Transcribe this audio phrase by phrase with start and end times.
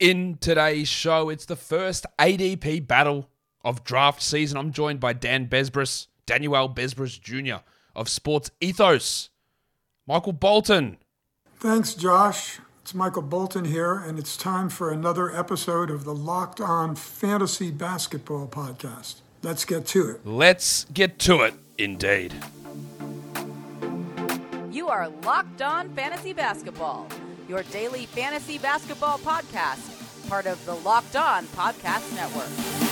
[0.00, 3.28] In today's show, it's the first ADP battle
[3.64, 4.56] of draft season.
[4.56, 7.64] I'm joined by Dan Besbris, Daniel Besbris Jr.
[7.96, 9.30] of Sports Ethos,
[10.06, 10.98] Michael Bolton.
[11.56, 12.60] Thanks, Josh.
[12.80, 17.72] It's Michael Bolton here, and it's time for another episode of the Locked On Fantasy
[17.72, 19.16] Basketball Podcast.
[19.42, 20.24] Let's get to it.
[20.24, 22.34] Let's get to it, indeed.
[24.70, 27.08] You are Locked On Fantasy Basketball,
[27.48, 32.87] your daily fantasy basketball podcast, part of the Locked On Podcast Network.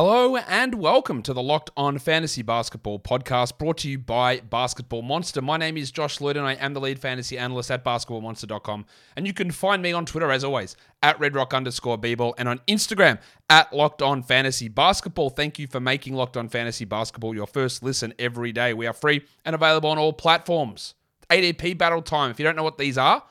[0.00, 5.02] Hello and welcome to the Locked On Fantasy Basketball podcast brought to you by Basketball
[5.02, 5.42] Monster.
[5.42, 8.86] My name is Josh Lloyd and I am the lead fantasy analyst at basketballmonster.com.
[9.16, 13.18] And you can find me on Twitter as always at redrock underscore and on Instagram
[13.50, 15.30] at Locked On Fantasy Basketball.
[15.30, 18.74] Thank you for making Locked On Fantasy Basketball your first listen every day.
[18.74, 20.94] We are free and available on all platforms.
[21.28, 22.30] ADP Battle Time.
[22.30, 23.24] If you don't know what these are,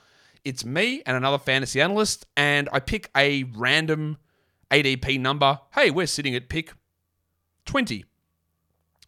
[0.43, 4.17] it's me and another fantasy analyst, and I pick a random
[4.71, 5.59] ADP number.
[5.73, 6.73] Hey, we're sitting at pick
[7.65, 8.05] 20.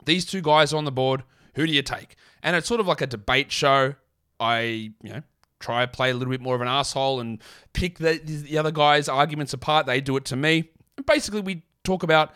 [0.06, 1.24] These two guys on the board,
[1.56, 2.16] who do you take?
[2.42, 3.96] And it's sort of like a debate show.
[4.40, 5.22] I, you know,
[5.60, 7.42] try play a little bit more of an asshole and
[7.74, 9.86] pick the, the other guys' arguments apart.
[9.86, 10.70] They do it to me.
[10.98, 12.34] And basically, we talk about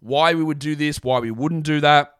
[0.00, 2.16] why we would do this, why we wouldn't do that,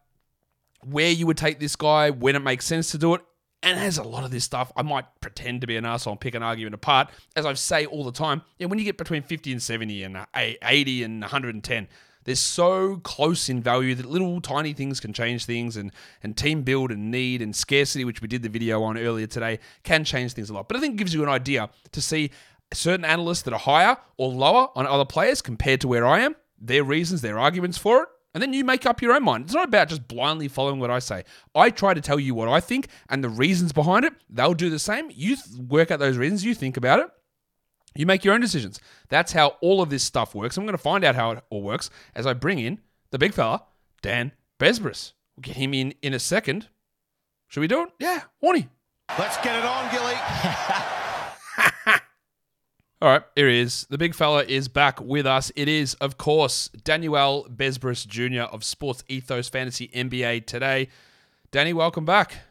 [0.84, 3.22] where you would take this guy, when it makes sense to do it.
[3.62, 6.20] And as a lot of this stuff, I might pretend to be an asshole and
[6.20, 7.10] pick an argument apart.
[7.36, 10.16] As I say all the time, yeah, when you get between 50 and 70 and
[10.16, 11.88] uh, 80 and 110,
[12.24, 16.62] they're so close in value that little tiny things can change things and, and team
[16.62, 20.32] build and need and scarcity, which we did the video on earlier today, can change
[20.32, 20.68] things a lot.
[20.68, 22.30] But I think it gives you an idea to see
[22.72, 26.36] certain analysts that are higher or lower on other players compared to where I am,
[26.60, 28.08] their reasons, their arguments for it.
[28.34, 29.44] And then you make up your own mind.
[29.44, 31.24] It's not about just blindly following what I say.
[31.54, 34.14] I try to tell you what I think and the reasons behind it.
[34.30, 35.10] They'll do the same.
[35.10, 37.08] You th- work out those reasons, you think about it.
[37.94, 38.80] You make your own decisions.
[39.10, 40.56] That's how all of this stuff works.
[40.56, 42.80] I'm going to find out how it all works as I bring in
[43.10, 43.64] the big fella,
[44.00, 45.12] Dan Besbris.
[45.36, 46.68] We'll get him in in a second.
[47.48, 47.90] Should we do it?
[48.00, 48.68] Yeah, horny.
[49.18, 50.14] Let's get it on, Gilly.
[53.02, 53.84] All right, here he is.
[53.90, 55.50] The big fella is back with us.
[55.56, 58.42] It is, of course, Daniel Besbris Jr.
[58.42, 60.86] of Sports Ethos Fantasy NBA today.
[61.50, 62.42] Danny, welcome back.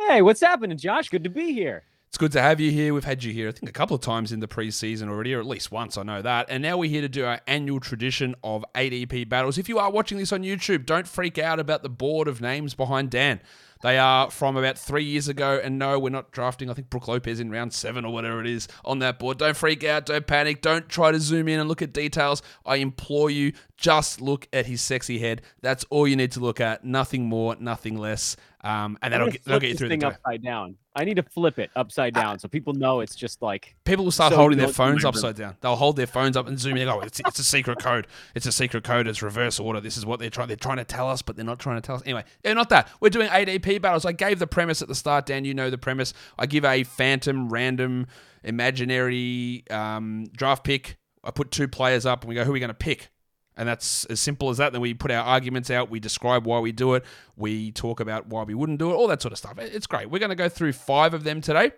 [0.00, 1.10] Hey, what's happening, Josh?
[1.10, 1.84] Good to be here.
[2.08, 2.92] It's good to have you here.
[2.92, 5.38] We've had you here, I think, a couple of times in the preseason already, or
[5.38, 6.46] at least once, I know that.
[6.48, 9.58] And now we're here to do our annual tradition of ADP battles.
[9.58, 12.74] If you are watching this on YouTube, don't freak out about the board of names
[12.74, 13.40] behind Dan.
[13.82, 17.08] They are from about three years ago, and no, we're not drafting, I think, Brooke
[17.08, 19.38] Lopez in round seven or whatever it is on that board.
[19.38, 22.42] Don't freak out, don't panic, don't try to zoom in and look at details.
[22.64, 25.42] I implore you, just look at his sexy head.
[25.60, 26.84] That's all you need to look at.
[26.84, 28.36] Nothing more, nothing less.
[28.62, 30.06] Um, and that'll get, that'll get you through the day.
[30.06, 30.76] upside down.
[30.94, 34.12] I need to flip it upside down so people know it's just like People will
[34.12, 35.08] start So holding their phones remember.
[35.08, 35.56] upside down.
[35.62, 36.86] They'll hold their phones up and zoom in.
[36.88, 38.06] Oh, it's, it's a secret code.
[38.34, 39.06] It's a secret code.
[39.06, 39.80] It's reverse order.
[39.80, 40.48] This is what they're trying.
[40.48, 42.02] They're trying to tell us, but they're not trying to tell us.
[42.04, 42.88] Anyway, yeah, not that.
[43.00, 44.04] We're doing ADP battles.
[44.04, 45.44] I gave the premise at the start, Dan.
[45.46, 46.12] You know the premise.
[46.38, 48.06] I give a phantom, random,
[48.44, 50.96] imaginary um, draft pick.
[51.24, 53.10] I put two players up, and we go, who are we going to pick?
[53.56, 54.72] And that's as simple as that.
[54.72, 55.90] Then we put our arguments out.
[55.90, 57.04] We describe why we do it.
[57.36, 58.94] We talk about why we wouldn't do it.
[58.94, 59.58] All that sort of stuff.
[59.58, 60.10] It's great.
[60.10, 61.72] We're going to go through five of them today.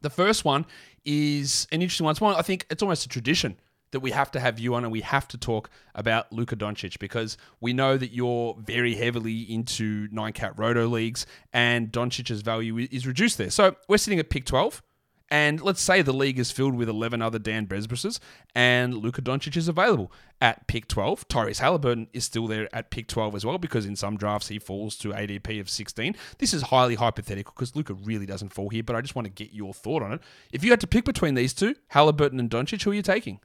[0.00, 0.64] The first one
[1.04, 2.12] is an interesting one.
[2.12, 3.58] It's one I think it's almost a tradition
[3.90, 6.98] that we have to have you on and we have to talk about Luka Doncic
[6.98, 12.86] because we know that you're very heavily into nine cat roto leagues and Doncic's value
[12.90, 13.50] is reduced there.
[13.50, 14.82] So we're sitting at pick 12.
[15.30, 18.18] And let's say the league is filled with 11 other Dan Besbrises,
[18.54, 21.28] and Luka Doncic is available at pick 12.
[21.28, 24.58] Tyrese Haliburton is still there at pick 12 as well, because in some drafts he
[24.58, 26.16] falls to ADP of 16.
[26.38, 29.32] This is highly hypothetical because Luka really doesn't fall here, but I just want to
[29.32, 30.20] get your thought on it.
[30.52, 33.40] If you had to pick between these two, Haliburton and Doncic, who are you taking?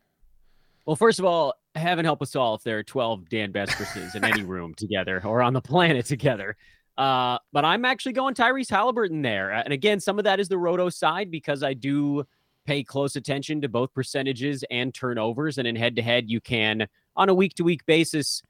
[0.85, 4.23] Well, first of all, heaven help us all if there are 12 Dan Besbrises in
[4.23, 6.57] any room together or on the planet together.
[6.98, 9.51] Uh, but I'm actually going Tyrese Haliburton there.
[9.51, 12.24] And again, some of that is the roto side because I do
[12.66, 15.57] pay close attention to both percentages and turnovers.
[15.57, 18.42] And in head to head, you can, on a week to week basis,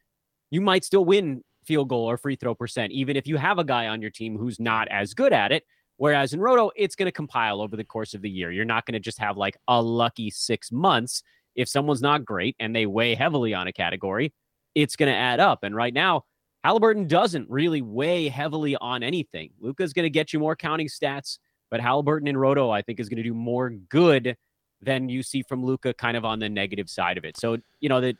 [0.51, 3.63] you might still win field goal or free throw percent, even if you have a
[3.63, 5.63] guy on your team who's not as good at it.
[5.97, 8.51] Whereas in Roto, it's going to compile over the course of the year.
[8.51, 11.23] You're not going to just have like a lucky six months.
[11.55, 14.33] If someone's not great and they weigh heavily on a category,
[14.75, 15.63] it's going to add up.
[15.63, 16.23] And right now,
[16.65, 19.49] Haliburton doesn't really weigh heavily on anything.
[19.59, 21.37] Luka's going to get you more counting stats,
[21.69, 24.37] but Haliburton in Roto, I think, is going to do more good
[24.81, 27.37] than you see from Luka kind of on the negative side of it.
[27.37, 28.15] So, you know, the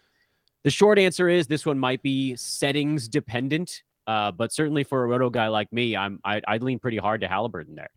[0.64, 5.08] the short answer is this one might be settings dependent Uh, but certainly for a
[5.08, 7.90] roto guy like me, I'm I, I'd lean pretty hard to Haliburton there.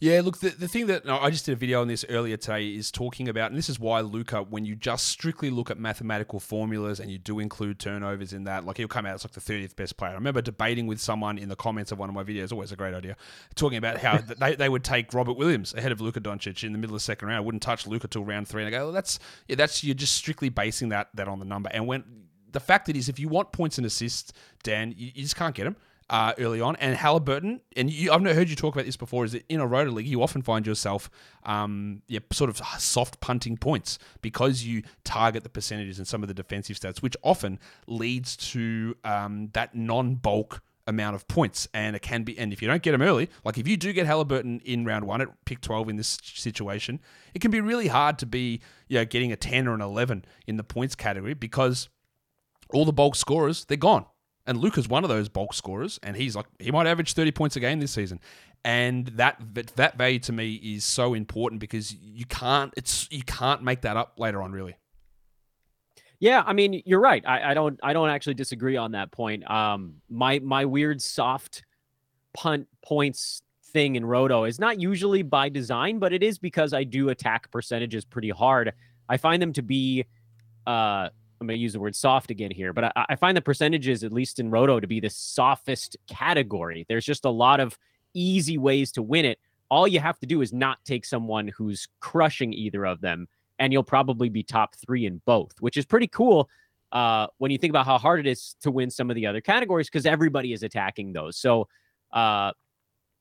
[0.00, 2.36] Yeah, look, the, the thing that no, I just did a video on this earlier
[2.36, 5.78] today is talking about, and this is why Luka, when you just strictly look at
[5.78, 9.32] mathematical formulas and you do include turnovers in that, like he'll come out as like
[9.32, 10.12] the 30th best player.
[10.12, 12.76] I remember debating with someone in the comments of one of my videos, always a
[12.76, 13.16] great idea,
[13.56, 16.78] talking about how they, they would take Robert Williams ahead of Luka Doncic in the
[16.78, 17.38] middle of the second round.
[17.38, 18.62] I wouldn't touch Luka till round three.
[18.62, 19.18] And I go, well, that's,
[19.48, 21.70] yeah, that's, you're just strictly basing that, that on the number.
[21.72, 22.04] And when,
[22.52, 25.56] the fact that is, if you want points and assists, Dan, you, you just can't
[25.56, 25.76] get them
[26.10, 26.76] uh, early on.
[26.76, 29.60] And Haliburton, and you, I've not heard you talk about this before, is that in
[29.60, 31.10] a roto league, you often find yourself
[31.44, 36.28] um, yeah, sort of soft punting points because you target the percentages and some of
[36.28, 41.68] the defensive stats, which often leads to um, that non bulk amount of points.
[41.74, 43.92] And it can be, and if you don't get them early, like if you do
[43.92, 47.00] get Haliburton in round one at pick 12 in this situation,
[47.34, 50.24] it can be really hard to be, you know, getting a 10 or an 11
[50.46, 51.90] in the points category because
[52.72, 54.06] all the bulk scorers, they're gone.
[54.48, 57.54] And Luka's one of those bulk scorers, and he's like he might average 30 points
[57.54, 58.18] a game this season.
[58.64, 59.40] And that
[59.76, 63.96] that value to me is so important because you can't it's you can't make that
[63.96, 64.76] up later on, really.
[66.18, 67.22] Yeah, I mean, you're right.
[67.26, 69.48] I, I don't I don't actually disagree on that point.
[69.48, 71.62] Um my my weird soft
[72.34, 73.42] punt points
[73.72, 77.50] thing in Roto is not usually by design, but it is because I do attack
[77.50, 78.72] percentages pretty hard.
[79.08, 80.06] I find them to be
[80.66, 81.10] uh
[81.40, 84.02] I'm going to use the word soft again here, but I, I, find the percentages,
[84.02, 86.84] at least in Roto, to be the softest category.
[86.88, 87.78] There's just a lot of
[88.14, 89.38] easy ways to win it.
[89.70, 93.72] All you have to do is not take someone who's crushing either of them, and
[93.72, 96.48] you'll probably be top three in both, which is pretty cool
[96.92, 99.40] uh, when you think about how hard it is to win some of the other
[99.40, 101.36] categories because everybody is attacking those.
[101.36, 101.68] So,
[102.12, 102.52] uh,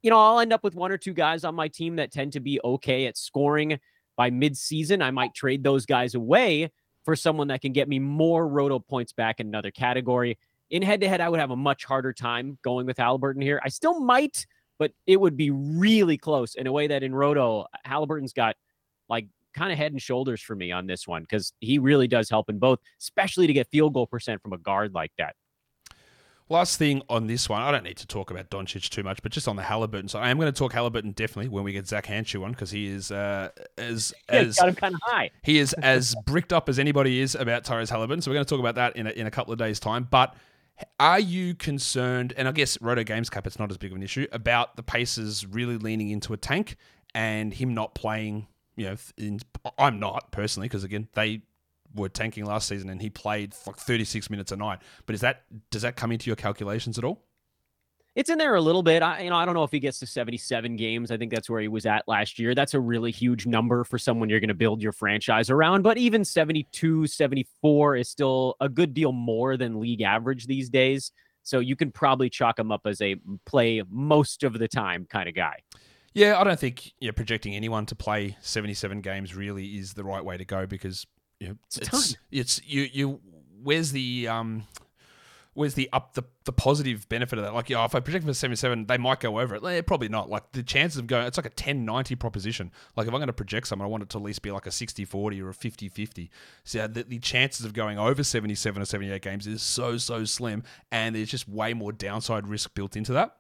[0.02, 2.34] you know, I'll end up with one or two guys on my team that tend
[2.34, 3.80] to be okay at scoring
[4.16, 5.02] by mid-season.
[5.02, 6.72] I might trade those guys away
[7.08, 10.38] for someone that can get me more roto points back in another category.
[10.72, 13.62] In head to head, I would have a much harder time going with Haliburton here.
[13.64, 14.46] I still might,
[14.78, 18.58] but it would be really close in a way that in roto, Haliburton's got
[19.08, 22.30] like kind of head and shoulders for me on this one because he really does
[22.30, 25.34] help in both, especially to get field goal percent from a guard like that.
[26.50, 29.34] Last thing on this one, I don't need to talk about Doncic too much, but
[29.34, 30.10] just on the Haliburton.
[30.10, 32.72] So I am going to talk Haliburton definitely when we get Zach Hanshu on because
[32.72, 35.32] he is uh, as yeah, as got him kind of high.
[35.44, 38.24] He is as bricked up as anybody is about Tyrese Haliburton.
[38.24, 40.08] So we're going to talk about that in a, in a couple of days' time.
[40.10, 40.36] But
[41.00, 42.34] are you concerned?
[42.38, 44.84] And I guess Roto Games Cup, it's not as big of an issue about the
[44.84, 46.78] Pacers really leaning into a tank
[47.14, 48.48] and him not playing.
[48.76, 49.40] You know, in,
[49.78, 51.42] I'm not personally because again they
[51.96, 54.80] were tanking last season and he played like 36 minutes a night.
[55.06, 57.24] But is that does that come into your calculations at all?
[58.16, 59.04] It's in there a little bit.
[59.04, 61.12] I, you know, I don't know if he gets to 77 games.
[61.12, 62.56] I think that's where he was at last year.
[62.56, 65.84] That's a really huge number for someone you're going to build your franchise around.
[65.84, 71.12] But even 72, 74 is still a good deal more than league average these days.
[71.44, 75.30] So you can probably chalk him up as a play most of the time kind
[75.30, 75.60] of guy.
[76.16, 80.04] Yeah, I don't think you know, projecting anyone to play 77 games really is the
[80.04, 81.06] right way to go because
[81.42, 83.20] know, it's it's, it's you you
[83.64, 84.64] where's the um
[85.58, 87.54] where's the up the, the positive benefit of that?
[87.54, 89.64] Like, yeah, if I project for 77, they might go over it.
[89.64, 90.30] Eh, probably not.
[90.30, 92.72] Like the chances of going, it's like a 10 90 proposition.
[92.96, 94.68] Like if I'm going to project someone, I want it to at least be like
[94.68, 96.30] a 60 40 or a 50 50.
[96.64, 100.64] So the, the chances of going over 77 or 78 games is so, so slim.
[100.92, 103.36] And there's just way more downside risk built into that.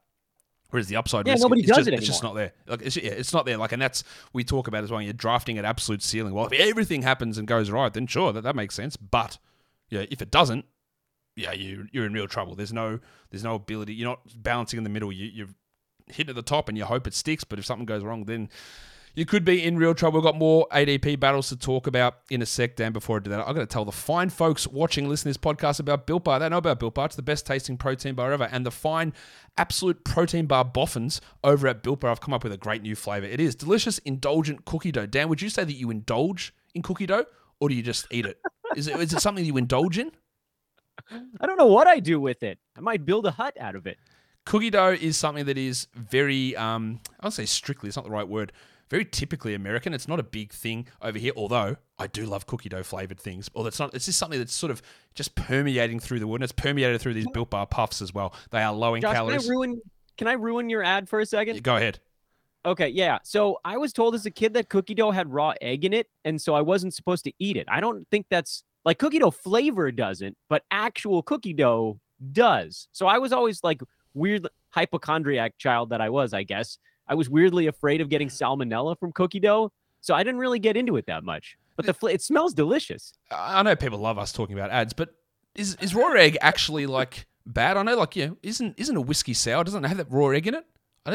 [0.69, 2.51] Whereas the upside yeah, risk, nobody it's, does just, it it's just not there.
[2.67, 3.57] Like it's, yeah, it's not there.
[3.57, 5.01] Like, and that's we talk about as well.
[5.01, 6.33] You're drafting at absolute ceiling.
[6.33, 8.97] Well, if everything happens and goes right, then sure, that, that makes sense.
[8.97, 9.37] But
[9.89, 10.65] yeah, if it doesn't,
[11.37, 12.55] yeah, you you're in real trouble.
[12.55, 13.93] There's no there's no ability.
[13.93, 15.11] You're not balancing in the middle.
[15.11, 15.47] You you're
[16.07, 17.43] hitting at the top and you hope it sticks.
[17.43, 18.49] But if something goes wrong, then
[19.17, 20.19] you could be in real trouble.
[20.19, 22.93] We've got more ADP battles to talk about in a sec, Dan.
[22.93, 25.43] Before I do that, I'm going to tell the fine folks watching, listening to this
[25.43, 26.37] podcast about Built Bar.
[26.37, 27.07] They know about Built Bar.
[27.07, 28.47] It's the best tasting protein bar ever.
[28.51, 29.13] And the fine,
[29.57, 32.95] absolute protein bar boffins over at Built Bar have come up with a great new
[32.95, 33.25] flavor.
[33.25, 35.07] It is delicious, indulgent cookie dough.
[35.07, 37.25] Dan, would you say that you indulge in cookie dough
[37.59, 38.37] or do you just eat it?
[38.75, 40.11] Is it, is it something you indulge in?
[41.41, 42.59] I don't know what I do with it.
[42.77, 43.97] I might build a hut out of it.
[44.45, 48.11] Cookie dough is something that is very, um, I don't say strictly, it's not the
[48.11, 48.53] right word,
[48.89, 49.93] very typically American.
[49.93, 53.49] It's not a big thing over here, although I do love cookie dough flavored things.
[53.53, 53.93] Or it's not.
[53.93, 54.81] It's just something that's sort of
[55.15, 56.41] just permeating through the wood.
[56.41, 58.33] And it's permeated through these built bar puffs as well.
[58.51, 59.43] They are low in Josh, calories.
[59.43, 59.81] Can I ruin?
[60.17, 61.63] Can I ruin your ad for a second?
[61.63, 61.99] Go ahead.
[62.65, 63.19] Okay, yeah.
[63.23, 66.09] So I was told as a kid that cookie dough had raw egg in it,
[66.25, 67.67] and so I wasn't supposed to eat it.
[67.69, 71.99] I don't think that's like cookie dough flavor doesn't, but actual cookie dough
[72.31, 72.87] does.
[72.91, 73.81] So I was always like
[74.13, 76.77] weird hypochondriac child that I was, I guess.
[77.07, 79.71] I was weirdly afraid of getting salmonella from cookie dough,
[80.01, 81.57] so I didn't really get into it that much.
[81.75, 83.13] But the fl- it smells delicious.
[83.31, 85.09] I know people love us talking about ads, but
[85.55, 87.77] is is raw egg actually like bad.
[87.77, 89.63] I know, like yeah, isn't isn't a whiskey sour?
[89.63, 90.65] Doesn't it have that raw egg in it?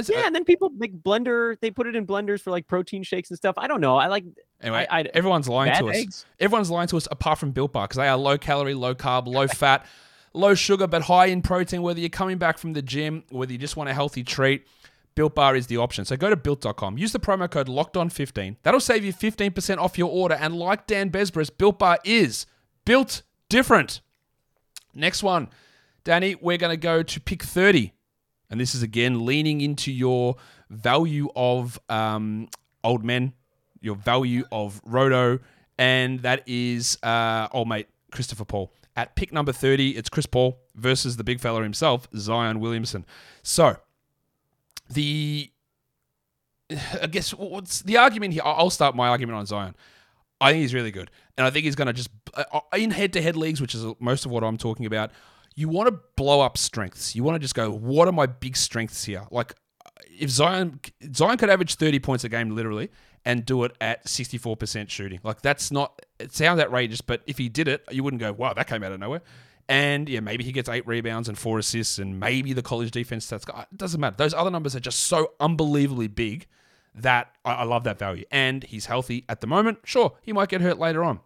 [0.08, 1.56] Yeah, and then people make blender.
[1.61, 3.56] They put it in blenders for like protein shakes and stuff.
[3.58, 3.96] I don't know.
[3.99, 4.25] I like
[4.62, 6.25] Anyway, I- I- everyone's lying to us.
[6.40, 9.26] Everyone's lying to us apart from Built Bar because they are low calorie, low carb,
[9.26, 9.84] low fat,
[10.32, 11.82] low sugar, but high in protein.
[11.82, 14.66] Whether you're coming back from the gym, whether you just want a healthy treat,
[15.14, 16.04] Built Bar is the option.
[16.04, 18.57] So go to built.com, use the promo code locked on 15.
[18.62, 20.35] That'll save you 15% off your order.
[20.35, 22.47] And like Dan Besbris, Built Bar is
[22.85, 24.00] built different.
[24.95, 25.49] Next one,
[26.04, 27.92] Danny, we're going to go to pick 30.
[28.50, 30.37] And this is again leaning into your
[30.69, 32.49] value of um,
[32.85, 33.33] old men,
[33.81, 35.38] your value of Roto,
[35.78, 38.73] and that is, uh, oh, mate, Christopher Paul.
[38.95, 43.07] At pick number 30, it's Chris Paul versus the big fella himself, Zion Williamson.
[43.42, 43.76] So,
[44.92, 45.50] the,
[47.00, 48.42] I guess, what's the argument here?
[48.44, 49.75] I'll start my argument on Zion.
[50.40, 51.11] I think he's really good.
[51.38, 53.84] And I think he's going to just, uh, in head to head leagues, which is
[54.00, 55.12] most of what I'm talking about,
[55.54, 57.14] you want to blow up strengths.
[57.14, 59.26] You want to just go, what are my big strengths here?
[59.30, 59.54] Like,
[60.18, 60.80] if Zion
[61.14, 62.90] Zion could average 30 points a game literally
[63.25, 65.20] and do it at 64% shooting.
[65.22, 68.52] Like that's not it sounds outrageous, but if he did it, you wouldn't go, "Wow,
[68.54, 69.22] that came out of nowhere."
[69.73, 73.31] And yeah, maybe he gets 8 rebounds and 4 assists and maybe the college defense
[73.31, 74.17] stats it doesn't matter.
[74.17, 76.47] Those other numbers are just so unbelievably big
[76.95, 78.25] that I, I love that value.
[78.31, 79.79] And he's healthy at the moment.
[79.85, 81.21] Sure, he might get hurt later on.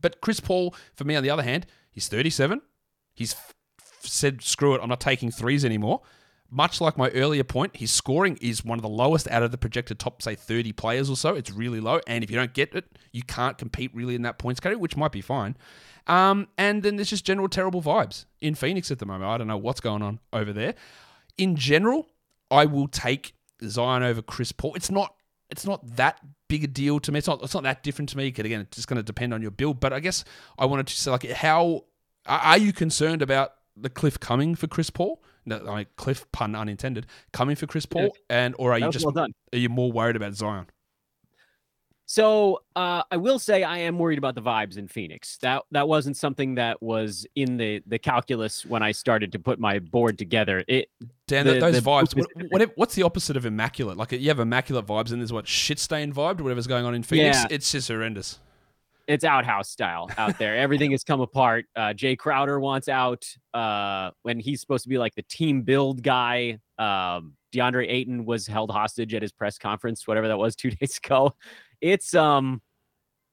[0.00, 2.60] But Chris Paul, for me, on the other hand, he's 37.
[3.14, 3.54] He's f-
[4.00, 6.02] said, screw it, I'm not taking threes anymore.
[6.50, 9.58] Much like my earlier point, his scoring is one of the lowest out of the
[9.58, 11.34] projected top, say, 30 players or so.
[11.34, 12.00] It's really low.
[12.06, 14.96] And if you don't get it, you can't compete really in that points category, which
[14.96, 15.56] might be fine.
[16.06, 19.24] Um, and then there's just general terrible vibes in Phoenix at the moment.
[19.30, 20.74] I don't know what's going on over there.
[21.38, 22.08] In general,
[22.50, 23.34] I will take
[23.64, 24.74] Zion over Chris Paul.
[24.74, 25.14] It's not
[25.50, 27.18] it's not that big a deal to me.
[27.18, 28.30] It's not it's not that different to me.
[28.30, 29.80] 'cause Again, it's just going to depend on your build.
[29.80, 30.24] But I guess
[30.58, 31.84] I wanted to say like how
[32.26, 35.22] are you concerned about the cliff coming for Chris Paul?
[35.50, 39.58] I cliff pun unintended coming for Chris Paul, and or are you just well are
[39.58, 40.66] you more worried about Zion?
[42.06, 45.38] So uh, I will say I am worried about the vibes in Phoenix.
[45.38, 49.58] That that wasn't something that was in the the calculus when I started to put
[49.58, 50.62] my board together.
[50.68, 50.90] It
[51.26, 52.16] Dan, The- th those the vibes.
[52.16, 53.96] What, what, what's the opposite of immaculate?
[53.96, 57.02] Like you have immaculate vibes, and there's what shit stained vibe, whatever's going on in
[57.02, 57.38] Phoenix.
[57.38, 57.46] Yeah.
[57.50, 58.38] It's just horrendous.
[59.06, 60.56] It's outhouse style out there.
[60.56, 61.66] Everything has come apart.
[61.76, 66.02] Uh, Jae Crowder wants out uh, when he's supposed to be like the team build
[66.02, 66.58] guy.
[66.78, 70.98] Um, DeAndre Ayton was held hostage at his press conference, whatever that was two days
[71.02, 71.34] ago.
[71.80, 72.62] It's um,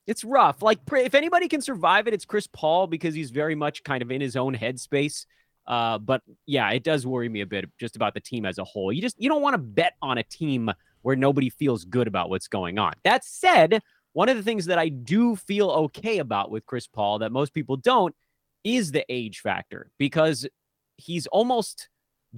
[0.08, 0.62] it's rough.
[0.62, 4.12] Like if anybody can survive it, it's Chris Paul because he's very much kind of
[4.12, 5.25] in his own headspace.
[5.68, 8.63] Uh, but yeah, it does worry me a bit just about the team as a
[8.63, 8.92] whole.
[8.92, 10.70] You just you don't want to bet on a team
[11.01, 12.94] where nobody feels good about what's going on.
[13.04, 13.82] That said,
[14.13, 17.53] one of the things that I do feel okay about with Chris Paul that most
[17.53, 18.15] people don't
[18.63, 20.48] is the age factor because
[20.98, 21.89] he's almost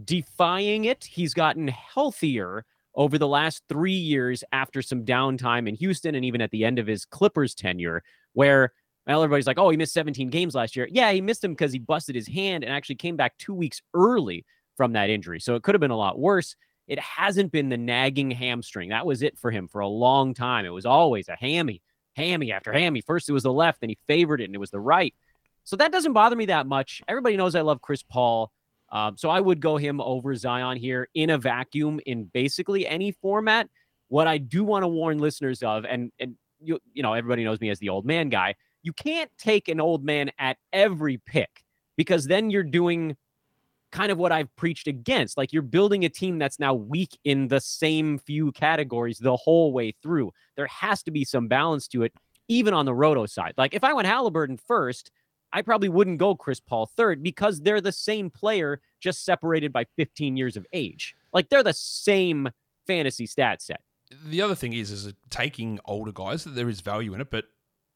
[0.06, 1.04] defying it.
[1.04, 2.66] He's gotten healthier
[2.96, 6.80] over the last three years after some downtime in Houston and even at the end
[6.80, 8.04] of his Clippers tenure,
[8.34, 8.72] where
[9.06, 10.88] well, everybody's like, oh, he missed 17 games last year.
[10.90, 13.82] Yeah, he missed them because he busted his hand and actually came back two weeks
[13.94, 14.46] early
[14.78, 15.40] from that injury.
[15.40, 16.56] So it could have been a lot worse.
[16.88, 18.90] It hasn't been the nagging hamstring.
[18.90, 20.66] That was it for him for a long time.
[20.66, 21.82] It was always a hammy,
[22.16, 23.02] hammy after hammy.
[23.02, 25.14] First it was the left, then he favored it, and it was the right.
[25.64, 27.02] So that doesn't bother me that much.
[27.08, 28.52] Everybody knows I love Chris Paul.
[28.92, 33.12] Um, so I would go him over Zion here in a vacuum in basically any
[33.12, 33.70] format.
[34.10, 37.60] What I do want to warn listeners of, and and you you know everybody knows
[37.60, 38.56] me as the old man guy.
[38.84, 41.64] You can't take an old man at every pick
[41.98, 43.16] because then you're doing
[43.94, 45.38] kind of what I've preached against.
[45.38, 49.72] Like you're building a team that's now weak in the same few categories the whole
[49.72, 50.34] way through.
[50.58, 52.12] There has to be some balance to it,
[52.50, 53.54] even on the roto side.
[53.58, 55.12] Like if I went Haliburton first,
[55.54, 59.86] I probably wouldn't go Chris Paul third because they're the same player, just separated by
[59.96, 61.16] 15 years of age.
[61.32, 62.50] Like they're the same
[62.88, 63.82] fantasy stat set.
[64.26, 66.44] the other thing is, is taking older guys.
[66.44, 67.46] There is value in it, but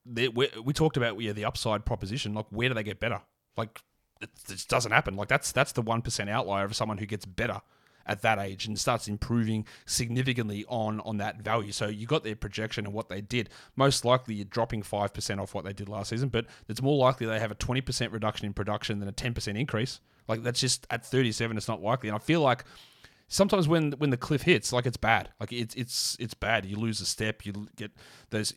[0.06, 2.36] we, we talked about yeah the upside proposition.
[2.36, 3.22] Like, where do they get better?
[3.58, 3.82] Like,
[4.22, 5.16] it, just doesn't happen.
[5.16, 7.62] Like, that's that's the one percent outlier of someone who gets better
[8.06, 11.72] at that age and starts improving significantly on on that value.
[11.72, 13.50] So you got their projection and what they did.
[13.76, 16.98] Most likely, you're dropping five percent off what they did last season, but it's more
[16.98, 20.00] likely they have a twenty percent reduction in production than a ten percent increase.
[20.28, 22.10] Like that's just at thirty seven, it's not likely.
[22.10, 22.64] And I feel like
[23.28, 25.30] sometimes when when the cliff hits, like it's bad.
[25.40, 26.66] Like it's it's it's bad.
[26.66, 27.46] You lose a step.
[27.46, 27.92] You get
[28.30, 28.54] those.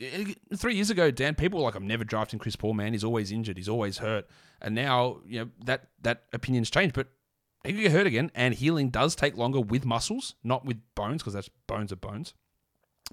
[0.57, 2.93] Three years ago, Dan, people were like, "I'm never drafting Chris Paul, man.
[2.93, 3.57] He's always injured.
[3.57, 4.27] He's always hurt."
[4.61, 6.95] And now, you know that that opinion's changed.
[6.95, 7.09] But
[7.65, 11.23] he could get hurt again, and healing does take longer with muscles, not with bones,
[11.23, 12.35] because that's bones are bones.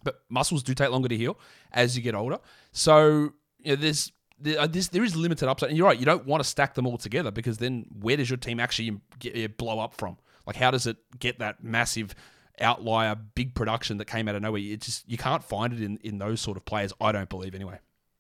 [0.03, 1.39] But muscles do take longer to heal
[1.71, 2.39] as you get older.
[2.71, 5.69] So you know, there's there, uh, this, there is limited upside.
[5.69, 8.29] And you're right, you don't want to stack them all together because then where does
[8.29, 10.17] your team actually get, uh, blow up from?
[10.47, 12.15] Like, how does it get that massive
[12.59, 14.61] outlier, big production that came out of nowhere?
[14.61, 16.93] It just you can't find it in in those sort of players.
[16.99, 17.77] I don't believe anyway.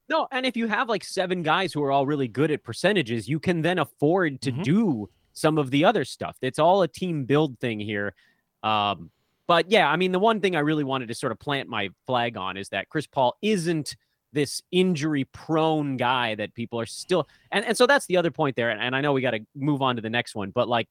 [0.09, 3.27] No, and if you have like seven guys who are all really good at percentages,
[3.27, 4.63] you can then afford to Mhm.
[4.63, 6.37] do some of the other stuff.
[6.41, 8.13] It's all a team build thing here.
[8.63, 9.11] Um,
[9.47, 11.89] but yeah, I mean, the one thing I really wanted to sort of plant my
[12.05, 13.95] flag on is that Chris Paul isn't
[14.33, 18.55] this injury prone guy that people are still and, and so that's the other point
[18.55, 18.69] there.
[18.69, 20.87] And, and I know we got to move on to the next one, but like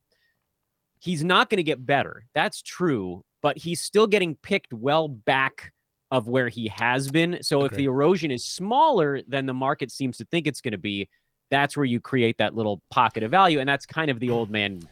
[1.06, 2.24] he's not going to get better.
[2.34, 5.72] That's true, but he's still getting picked well back
[6.10, 7.38] of where he has been.
[7.42, 10.78] So if the erosion is smaller than the market seems to think it's going to
[10.78, 11.08] be,
[11.48, 13.60] that's where you create that little pocket of value.
[13.60, 14.82] And that's kind of the old man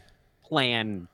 [0.41, 1.09] plan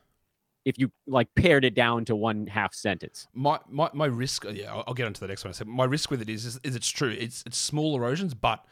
[0.65, 3.27] if you like pared it down to one half sentence.
[3.33, 5.49] My my, my risk, yeah, I'll, I'll get onto the next one.
[5.49, 7.09] I said my risk with it is, is is it's true.
[7.09, 8.63] It's it's small erosions, but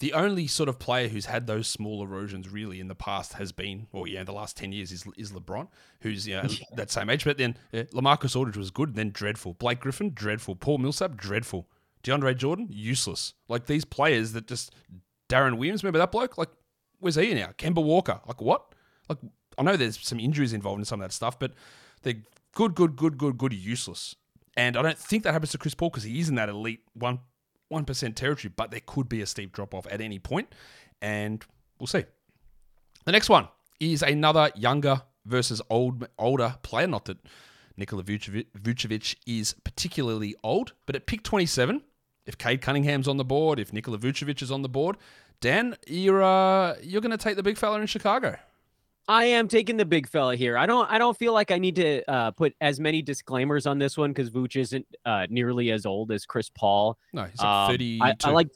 [0.00, 3.52] the only sort of player who's had those small erosions really in the past has
[3.52, 5.68] been, well, yeah, the last ten years is is LeBron,
[6.00, 7.24] who's you know that same age.
[7.24, 9.54] But then yeah, Lamarcus Aldridge was good, then dreadful.
[9.54, 10.56] Blake Griffin, dreadful.
[10.56, 11.68] Paul Millsap, dreadful.
[12.02, 13.34] DeAndre Jordan, useless.
[13.48, 14.74] Like these players that just
[15.28, 16.38] Deron Williams, remember that bloke?
[16.38, 16.48] Like,
[16.98, 17.50] where's he now?
[17.58, 18.74] Kemba Walker, like what?
[19.08, 19.18] Like
[19.58, 21.52] I know there's some injuries involved in some of that stuff, but
[22.02, 22.22] they're
[22.54, 24.16] good, good, good, good, good, useless.
[24.56, 26.80] And I don't think that happens to Chris Paul because he is in that elite
[26.94, 27.20] one
[27.70, 28.52] one percent territory.
[28.54, 30.54] But there could be a steep drop off at any point,
[31.00, 31.44] and
[31.78, 32.04] we'll see.
[33.04, 33.48] The next one
[33.78, 36.86] is another younger versus old older player.
[36.86, 37.18] Not that
[37.76, 41.82] Nikola Vucevic is particularly old, but at pick 27,
[42.26, 44.96] if Cade Cunningham's on the board, if Nikola Vucevic is on the board,
[45.40, 48.36] Dan, you're uh, you're going to take the big fella in Chicago.
[49.10, 50.56] I am taking the big fella here.
[50.56, 50.88] I don't.
[50.88, 54.10] I don't feel like I need to uh, put as many disclaimers on this one
[54.12, 56.96] because Vooch isn't uh, nearly as old as Chris Paul.
[57.12, 58.04] No, he's like Um, 32.
[58.04, 58.48] I, I like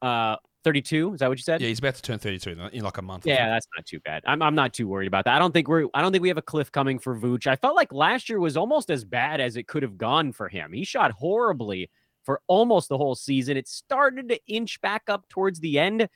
[0.00, 1.12] uh, 32.
[1.12, 1.60] Is that what you said?
[1.60, 3.26] Yeah, he's about to turn 32 in- like a month.
[3.26, 4.22] Yeah, that's not too bad.
[4.26, 5.36] I'm I'm not too worried about that.
[5.36, 7.46] I don't think we're I don't think we have a cliff coming for Vooch.
[7.46, 10.48] I felt like last year was almost as bad as it could have gone for
[10.48, 10.72] him.
[10.72, 11.90] He shot horribly
[12.24, 13.58] for almost the whole season.
[13.58, 16.08] It started to inch back up towards the end,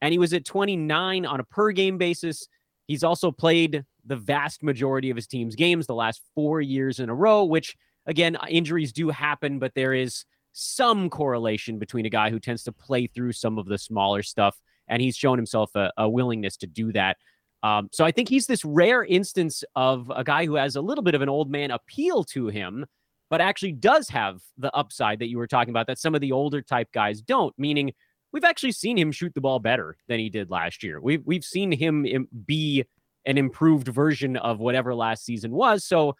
[0.00, 2.46] and he was at 29 on a per game basis.
[2.86, 7.08] He's also played the vast majority of his team's games the last four years in
[7.08, 12.30] a row, which again, injuries do happen, but there is some correlation between a guy
[12.30, 15.90] who tends to play through some of the smaller stuff, and he's shown himself a,
[15.96, 17.16] a willingness to do that.
[17.62, 21.04] Um, so I think he's this rare instance of a guy who has a little
[21.04, 22.84] bit of an old man appeal to him,
[23.30, 26.32] but actually does have the upside that you were talking about that some of the
[26.32, 27.56] older type guys don't.
[27.56, 27.92] Meaning,
[28.32, 31.00] we've actually seen him shoot the ball better than he did last year.
[31.00, 32.84] We've we've seen him im- be
[33.24, 35.84] an improved version of whatever last season was.
[35.84, 36.16] So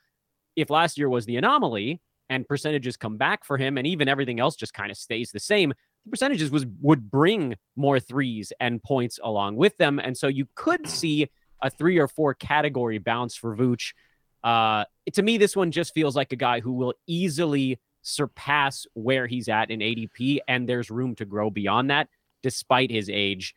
[0.55, 4.39] if last year was the anomaly and percentages come back for him and even everything
[4.39, 5.71] else just kind of stays the same,
[6.05, 9.99] the percentages was would bring more threes and points along with them.
[9.99, 11.29] And so you could see
[11.63, 13.93] a three or four category bounce for Vooch.
[14.43, 19.27] Uh, to me, this one just feels like a guy who will easily surpass where
[19.27, 22.09] he's at in ADP, and there's room to grow beyond that,
[22.43, 23.55] despite his age.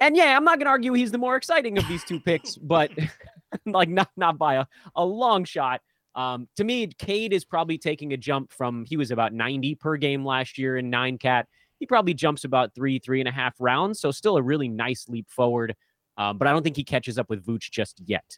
[0.00, 2.56] And yeah, I'm not going to argue he's the more exciting of these two picks,
[2.62, 2.90] but
[3.66, 5.80] like not not by a, a long shot.
[6.14, 9.96] Um, to me, Cade is probably taking a jump from he was about 90 per
[9.96, 11.46] game last year in nine cat.
[11.78, 14.00] He probably jumps about three, three and a half rounds.
[14.00, 15.76] So still a really nice leap forward.
[16.16, 18.36] Um, but I don't think he catches up with Vooch just yet.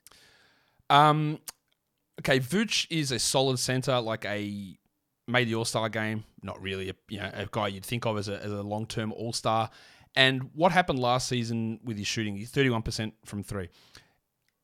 [0.91, 1.39] Um,
[2.21, 4.77] okay, Vooch is a solid center, like a
[5.31, 6.25] made the All Star game.
[6.43, 8.87] Not really, a, you know, a guy you'd think of as a, as a long
[8.87, 9.71] term All Star.
[10.17, 12.37] And what happened last season with his shooting?
[12.37, 13.69] He's Thirty one percent from three.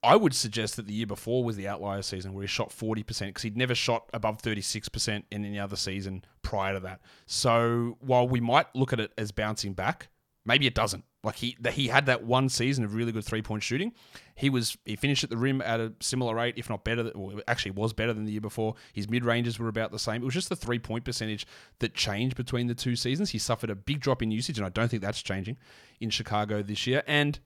[0.03, 3.27] I would suggest that the year before was the outlier season where he shot 40%
[3.27, 7.01] because he'd never shot above 36% in any other season prior to that.
[7.25, 10.09] So while we might look at it as bouncing back,
[10.45, 11.05] maybe it doesn't.
[11.27, 13.93] Like he he had that one season of really good three point shooting.
[14.37, 17.11] He was he finished at the rim at a similar rate, if not better.
[17.17, 18.77] Well, actually was better than the year before.
[18.93, 20.23] His mid ranges were about the same.
[20.23, 21.45] It was just the three point percentage
[21.81, 23.31] that changed between the two seasons.
[23.31, 25.57] He suffered a big drop in usage, and I don't think that's changing
[25.99, 27.03] in Chicago this year.
[27.09, 27.41] And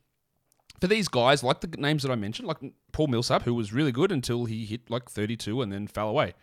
[0.79, 2.59] for these guys, like the names that I mentioned, like
[2.93, 6.35] Paul Millsap, who was really good until he hit like 32 and then fell away.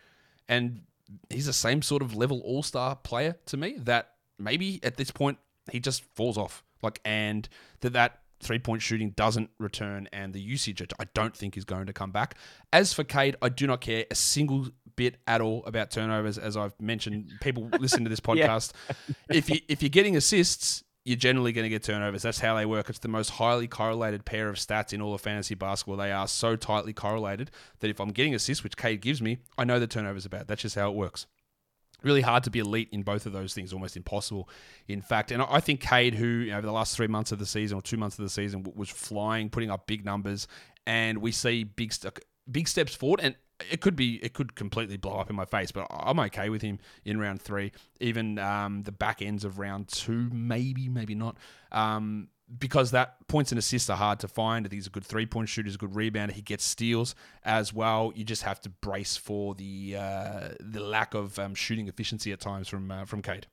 [0.48, 0.80] And
[1.30, 5.12] he's the same sort of level all star player to me that maybe at this
[5.12, 5.38] point
[5.70, 6.64] he just falls off.
[6.82, 7.48] Like, and
[7.80, 11.86] that that three point shooting doesn't return and the usage I don't think is going
[11.86, 12.36] to come back.
[12.72, 16.38] As for Cade, I do not care a single bit at all about turnovers.
[16.38, 18.72] As I've mentioned, people listen to this podcast.
[19.28, 22.22] If you if you're getting assists, you're generally going to get turnovers.
[22.22, 22.90] That's how they work.
[22.90, 25.96] It's the most highly correlated pair of stats in all of fantasy basketball.
[25.96, 29.64] They are so tightly correlated that if I'm getting assists, which Cade gives me, I
[29.64, 30.48] know the turnovers are bad.
[30.48, 31.26] That's just how it works.
[32.02, 34.48] Really hard to be elite in both of those things, almost impossible,
[34.86, 35.30] in fact.
[35.30, 37.76] And I think Cade, who you know, over the last three months of the season
[37.78, 40.46] or two months of the season was flying, putting up big numbers,
[40.86, 42.18] and we see big st-
[42.50, 43.20] big steps forward.
[43.22, 43.34] And
[43.70, 46.62] it could be it could completely blow up in my face, but I'm okay with
[46.62, 51.36] him in round three, even um, the back ends of round two, maybe maybe not.
[51.72, 54.64] Um, because that points and assists are hard to find.
[54.64, 56.32] I think he's a good three point shooter, he's a good rebounder.
[56.32, 58.12] He gets steals as well.
[58.14, 62.40] You just have to brace for the uh, the lack of um, shooting efficiency at
[62.40, 63.46] times from uh, from Cade.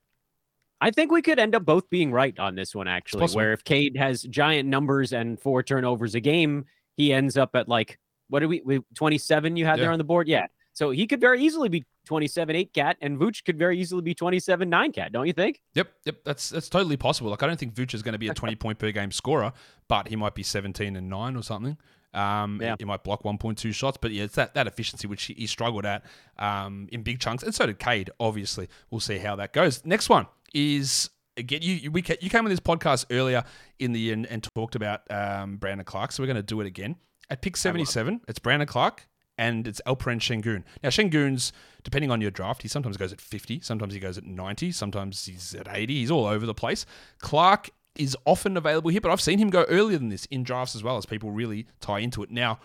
[0.82, 3.28] I think we could end up both being right on this one, actually.
[3.28, 6.66] Where if Cade has giant numbers and four turnovers a game,
[6.98, 7.98] he ends up at like
[8.30, 9.84] what are we, we 27 you had yeah.
[9.84, 10.28] there on the board?
[10.28, 10.48] Yeah.
[10.74, 14.14] So he could very easily be 27 8 cat, and Vooch could very easily be
[14.14, 15.62] 27 9 cat, don't you think?
[15.74, 17.32] Yep, yep, that's that's totally possible.
[17.32, 19.54] Like I don't think Vooch is going to be a 20 point per game scorer,
[19.88, 21.78] but he might be 17 and 9 or something.
[22.14, 22.76] Um, yeah.
[22.80, 26.06] he might block 1.2 shots, but yeah, it's that, that efficiency which he, struggled at
[26.40, 28.10] um, in big chunks, and so did Cade.
[28.22, 29.86] Obviously, we'll see how that goes.
[29.86, 33.44] Next one is again you you, we, you came on this podcast earlier
[33.80, 36.62] in the year and, and talked about um, Brandon Clarke, so we're going to do
[36.62, 36.96] it again
[37.30, 38.22] at pick 77.
[38.28, 40.64] It's Brandon Clarke and it's Alperen Sengun.
[40.84, 41.52] Now, Sengun's,
[41.84, 45.26] depending on your draft, he sometimes goes at 50, sometimes he goes at 90, sometimes
[45.26, 45.94] he's at 80.
[45.94, 46.86] He's all over the place.
[47.20, 50.76] Clarke is often available here, but I've seen him go earlier than this in drafts
[50.76, 52.32] as well as people really tie into it.
[52.32, 52.60] Now,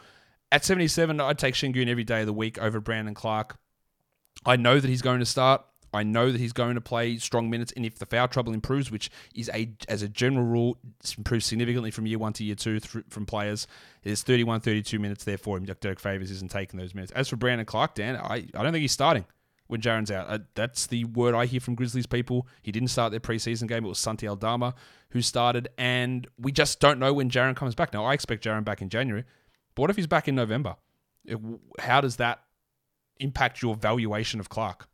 [0.52, 3.56] at 77, I'd take Sengun every day of the week over Brandon Clarke.
[4.44, 5.64] I know that he's going to start.
[5.92, 8.90] I know that he's going to play strong minutes, and if the foul trouble improves,
[8.90, 10.78] which is a as a general rule
[11.16, 13.66] improves significantly from year one to year two th- from players,
[14.02, 15.64] there's 31, 32 minutes there for him.
[15.64, 17.12] Derrick Favors isn't taking those minutes.
[17.12, 19.24] As for Brandon Clarke, Dan, I, I don't think he's starting
[19.66, 20.28] when Jaren's out.
[20.28, 22.46] Uh, that's the word I hear from Grizzlies people.
[22.62, 23.84] He didn't start their preseason game.
[23.84, 24.74] It was Santi Aldama
[25.10, 27.92] who started, and we just don't know when Jaren comes back.
[27.92, 29.24] Now, I expect Jaren back in January,
[29.74, 30.76] but what if he's back in November?
[31.24, 31.38] It,
[31.78, 32.42] how does that
[33.18, 34.88] impact your valuation of Clarke?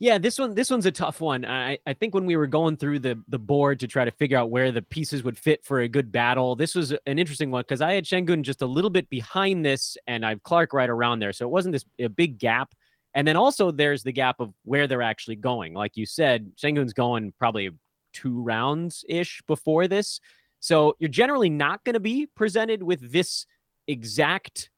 [0.00, 1.44] Yeah, this one this one's a tough one.
[1.44, 4.38] I, I think when we were going through the the board to try to figure
[4.38, 7.62] out where the pieces would fit for a good battle, this was an interesting one
[7.62, 11.18] because I had Sengun just a little bit behind this, and I've Clarke right around
[11.18, 12.74] there, so it wasn't this a big gap.
[13.14, 15.74] And then also there's the gap of where they're actually going.
[15.74, 17.70] Like you said, Sengun's going probably
[18.12, 20.20] two rounds ish before this,
[20.60, 23.46] so you're generally not going to be presented with this
[23.88, 24.70] exact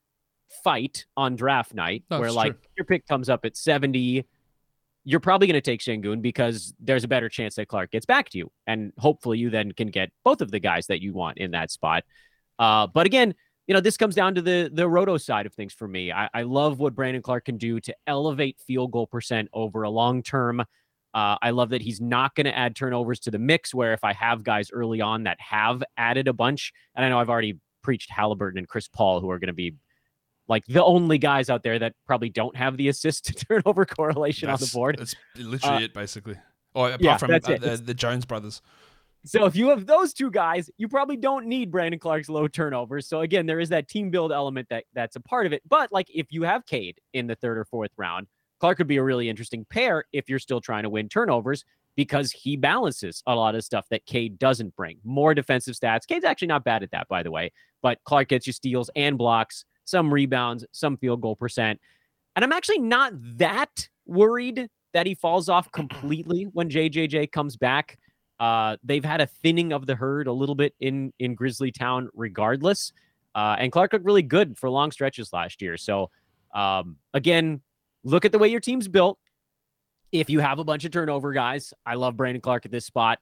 [0.64, 4.24] fight on draft night, That's where like your pick comes up at 70
[5.04, 8.28] you're probably going to take Sengun because there's a better chance that Clarke gets back
[8.30, 8.50] to you.
[8.66, 11.70] And hopefully you then can get both of the guys that you want in that
[11.70, 12.04] spot.
[12.58, 13.34] Uh, but again,
[13.66, 16.10] you know, this comes down to the the roto side of things for me.
[16.10, 19.90] I, I love what Brandon Clarke can do to elevate field goal percent over a
[19.90, 20.60] long term.
[21.12, 23.72] Uh, I love that he's not going to add turnovers to the mix.
[23.72, 27.20] Where if I have guys early on that have added a bunch, and I know
[27.20, 29.76] I've already preached Haliburton and Chris Paul, who are going to be
[30.50, 34.48] like the only guys out there that probably don't have the assist to turnover correlation
[34.48, 34.96] that's, on the board.
[34.98, 36.36] That's literally uh, it, basically.
[36.74, 38.60] Or apart yeah, from uh, the, the, Jones brothers.
[39.24, 43.08] So if you have those two guys, you probably don't need Brandon Clarke's low turnovers.
[43.08, 45.62] So again, there is that team build element that that's a part of it.
[45.68, 48.26] But like if you have Cade in the third or fourth round,
[48.60, 51.64] Clarke could be a really interesting pair if you're still trying to win turnovers
[51.96, 54.98] because he balances a lot of stuff that Cade doesn't bring.
[55.04, 56.06] More defensive stats.
[56.06, 57.52] Cade's actually not bad at that, by the way.
[57.82, 61.80] But Clarke gets you steals and blocks some rebounds, some field goal percent.
[62.36, 67.98] And I'm actually not that worried that he falls off completely when JJJ comes back.
[68.38, 72.08] Uh, they've had a thinning of the herd a little bit in in Grizzly Town,
[72.14, 72.92] regardless.
[73.34, 75.76] Uh, and Clarke looked really good for long stretches last year.
[75.76, 76.10] So
[76.54, 77.60] um, again,
[78.02, 79.18] look at the way your team's built.
[80.10, 83.20] If you have a bunch of turnover guys, I love Brandon Clarke at this spot.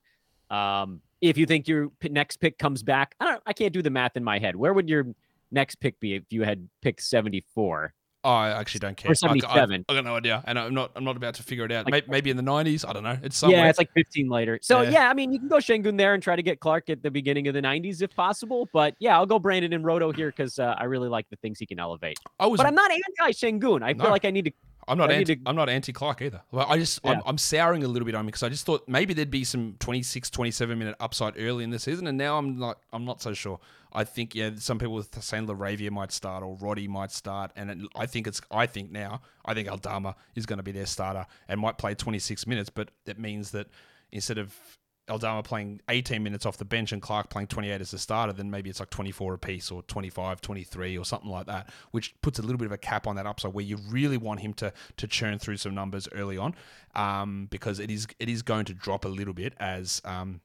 [0.49, 3.43] Um, if you think your next pick comes back, I don't.
[3.45, 4.57] I can't do the math in my head.
[4.57, 5.07] Where would your
[5.51, 7.95] next pick be if you had picked 74?
[8.25, 9.13] Oh, I actually don't care.
[9.13, 9.49] Or 77.
[9.89, 10.43] I, I, I, got no idea.
[10.47, 11.87] And I'm not I'm not about to figure it out.
[11.87, 12.87] Like, maybe, maybe, in the 90s.
[12.87, 13.17] I don't know.
[13.23, 13.61] It's somewhere.
[13.61, 14.59] Yeah, it's like 15 later.
[14.61, 14.91] So, yeah.
[14.91, 15.11] yeah.
[15.11, 17.47] I mean, you can go Sengun there and try to get Clarke at the beginning
[17.47, 18.69] of the 90s if possible.
[18.73, 21.61] But yeah, I'll go Brandon and Roto here because uh, I really like the things
[21.61, 22.19] he can elevate.
[22.41, 23.83] I was, but I'm not anti Sengun.
[23.85, 24.05] I no.
[24.05, 24.53] feel like I need to
[24.89, 25.37] I'm not anti.
[25.37, 25.43] To...
[25.47, 26.43] I'm not anti Clarke either.
[26.51, 27.13] Well, I just yeah.
[27.13, 29.45] I'm, I'm, souring a little bit on him because I just thought maybe there'd be
[29.45, 32.79] some 26, 27 minute upside early in the season, and now I'm not.
[32.93, 33.61] I'm not so sure.
[33.93, 37.71] I think yeah, some people with saying LaRavia might start or Roddy might start, and
[37.71, 38.41] it, I think it's.
[38.51, 41.95] I think now I think Aldama is going to be their starter and might play
[41.95, 43.69] 26 minutes, but that means that
[44.13, 44.55] instead of
[45.09, 48.51] Aldama playing 18 minutes off the bench and Clarke playing 28 as a starter, then
[48.51, 52.43] maybe it's like 24 apiece or 25, 23 or something like that, which puts a
[52.43, 55.07] little bit of a cap on that upside where you really want him to to
[55.07, 56.55] churn through some numbers early on,
[56.95, 60.41] um, because it is it is going to drop a little bit as um,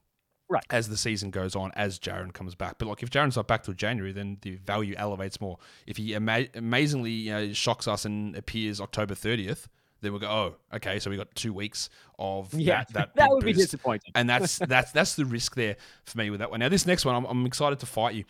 [0.48, 2.76] right as the season goes on as Jaren comes back.
[2.78, 5.58] But like if Jaren's not back till January, then the value elevates more.
[5.86, 9.66] If he ama- amazingly you know, shocks us and appears October 30th,
[10.00, 12.92] then we'll go, oh, okay, so we got two weeks of Yeah, that.
[12.92, 14.12] That, that would be disappointing.
[14.14, 16.60] and that's that's that's the risk there for me with that one.
[16.60, 18.24] Now, this next one, I'm, I'm excited to fight you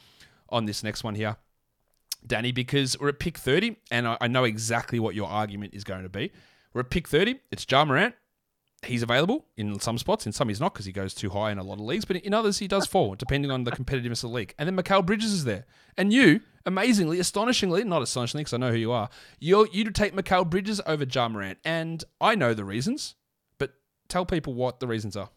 [0.50, 1.36] on this next one here,
[2.26, 5.82] Danny, because we're at pick 30, and I, I know exactly what your argument is
[5.82, 6.30] going to be.
[6.72, 7.40] We're at pick 30.
[7.50, 8.14] It's Ja Morant.
[8.84, 11.58] He's available in some spots, in some he's not because he goes too high in
[11.58, 14.30] a lot of leagues, but in others he does fall, depending on the competitiveness of
[14.30, 14.54] the league.
[14.58, 15.66] And then Mikal Bridges is there.
[15.96, 19.08] And you, amazingly, astonishingly, not astonishingly because I know who you are,
[19.40, 21.58] you you take Mikal Bridges over Ja Morant.
[21.64, 23.14] And I know the reasons,
[23.58, 23.74] but
[24.08, 25.30] tell people what the reasons are.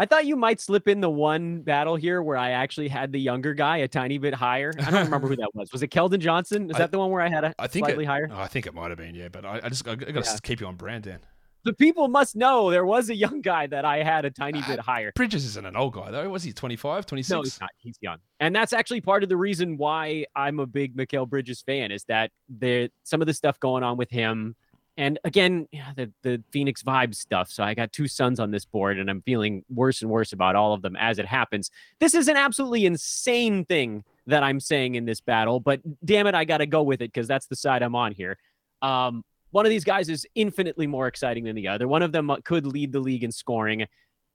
[0.00, 3.18] I thought you might slip in the one battle here where I actually had the
[3.18, 4.72] younger guy a tiny bit higher.
[4.78, 5.72] I don't remember who that was.
[5.72, 6.70] Was it Keldon Johnson?
[6.70, 8.28] Is I- that the one where I had a I think slightly it, higher?
[8.32, 9.26] Oh, I think it might have been, yeah.
[9.26, 10.36] But I, I just I, got to Yeah.
[10.44, 11.18] keep you on brand, Dan.
[11.64, 14.66] The people must know there was a young guy that I had a tiny Uh,
[14.68, 15.12] bit higher.
[15.14, 16.28] Bridges isn't an old guy though.
[16.30, 17.30] Was he 25, 26?
[17.30, 17.70] No, he's not.
[17.78, 18.18] He's young.
[18.40, 22.04] And that's actually part of the reason why I'm a big Mikal Bridges fan is
[22.04, 24.54] that there some of the stuff going on with him.
[24.96, 27.50] And again, yeah, the, the Phoenix vibe stuff.
[27.50, 30.56] So I got two sons on this board and I'm feeling worse and worse about
[30.56, 31.70] all of them as it happens.
[32.00, 36.34] This is an absolutely insane thing that I'm saying in this battle, but damn it,
[36.34, 38.38] I got to go with it because that's the side I'm on here.
[38.82, 41.88] Um, one of these guys is infinitely more exciting than the other.
[41.88, 43.86] One of them uh, could lead the league in scoring.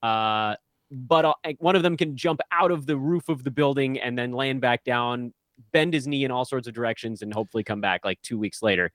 [0.02, 0.56] Uh,
[0.92, 4.18] but uh, one of them can jump out of the roof of the building and
[4.18, 5.34] then land back down,
[5.72, 8.62] bend his knee in all sorts of directions, and hopefully come back like two weeks
[8.62, 8.92] later.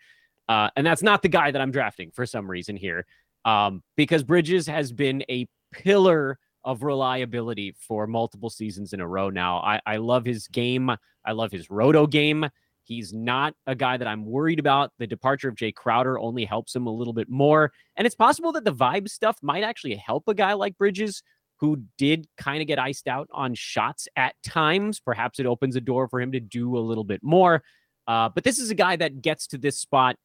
[0.48, 3.04] Uh, and that's not the guy that I'm drafting for some reason here,
[3.44, 9.31] um, because Bridges has been a pillar of reliability for multiple seasons in a row
[9.31, 9.59] now.
[9.59, 10.90] I, I love his game.
[11.24, 12.48] I love his roto game.
[12.88, 14.92] He's not a guy that I'm worried about.
[14.98, 17.70] The departure of Jae Crowder only helps him a little bit more.
[17.96, 21.22] And it's possible that the vibe stuff might actually help a guy like Bridges,
[21.61, 25.01] who did kind of get iced out on shots at times.
[25.01, 27.62] Perhaps it opens a door for him to do a little bit more.
[28.07, 30.16] Uh, but this is a guy that gets to this spot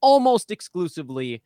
[0.00, 1.42] almost exclusively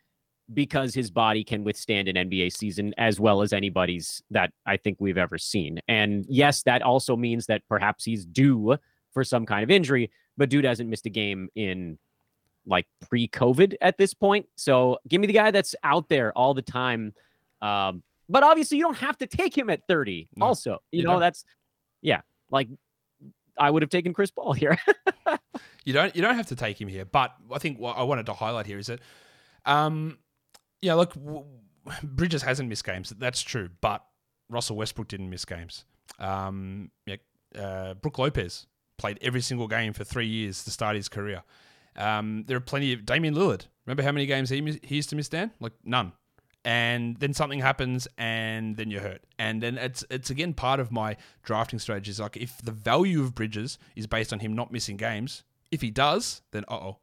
[0.52, 4.98] because his body can withstand an NBA season as well as anybody's that I think
[5.00, 5.80] we've ever seen.
[5.88, 8.76] And yes, that also means that perhaps he's due
[9.12, 11.98] for some kind of injury, but dude hasn't missed a game in
[12.66, 14.46] like pre-COVID at this point.
[14.56, 17.14] So give me the guy that's out there all the time.
[17.62, 20.28] Um, but obviously you don't have to take him at 30.
[20.36, 21.20] No, also, you you know, don't.
[21.20, 21.44] that's
[22.02, 22.20] yeah,
[22.50, 22.68] like
[23.58, 24.78] I would have taken Chris Paul here.
[25.84, 28.26] You don't you don't have to take him here, but I think what I wanted
[28.26, 29.00] to highlight here is that,
[29.64, 30.18] um,
[30.82, 31.44] yeah, look, w-
[32.02, 33.10] Bridges hasn't missed games.
[33.18, 34.04] That's true, but
[34.48, 35.84] Russell Westbrook didn't miss games.
[36.18, 37.16] Um, yeah,
[37.58, 38.66] uh, Brooke Lopez
[39.00, 41.42] played every single game for three years to start his career.
[41.96, 43.66] Um, there are plenty of Damian Lillard.
[43.86, 45.50] Remember how many games he, he used to miss, Dan?
[45.58, 46.12] Like none.
[46.62, 49.22] And then something happens, and then you're hurt.
[49.38, 52.12] And then it's it's again part of my drafting strategy.
[52.22, 55.90] Like if the value of Bridges is based on him not missing games, if he
[55.90, 56.98] does, then uh oh,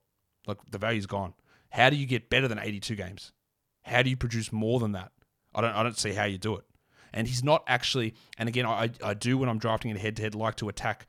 [0.46, 1.34] like the value's gone.
[1.72, 3.32] How do you get better than 82 games?
[3.82, 5.12] How do you produce more than that?
[5.56, 6.66] I don't I don't see how you do it.
[7.12, 8.14] And he's not actually.
[8.38, 11.08] And again, I I do when I'm drafting in head to head like to attack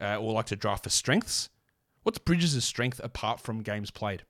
[0.00, 1.48] uh, or like to draft for strengths.
[2.02, 4.24] What's Bridges' strength apart from games played?